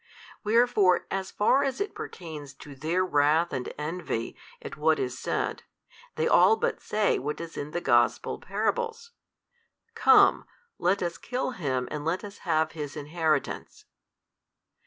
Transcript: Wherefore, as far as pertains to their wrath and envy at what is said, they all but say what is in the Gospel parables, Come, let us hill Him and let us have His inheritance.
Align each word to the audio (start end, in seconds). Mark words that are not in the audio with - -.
Wherefore, 0.43 1.05
as 1.11 1.29
far 1.29 1.63
as 1.63 1.79
pertains 1.93 2.55
to 2.55 2.73
their 2.73 3.05
wrath 3.05 3.53
and 3.53 3.71
envy 3.77 4.35
at 4.59 4.75
what 4.75 4.97
is 4.97 5.15
said, 5.15 5.61
they 6.15 6.27
all 6.27 6.55
but 6.55 6.81
say 6.81 7.19
what 7.19 7.39
is 7.39 7.55
in 7.55 7.69
the 7.69 7.81
Gospel 7.81 8.39
parables, 8.39 9.11
Come, 9.93 10.47
let 10.79 11.03
us 11.03 11.19
hill 11.23 11.51
Him 11.51 11.87
and 11.91 12.03
let 12.03 12.23
us 12.23 12.39
have 12.39 12.71
His 12.71 12.97
inheritance. 12.97 13.85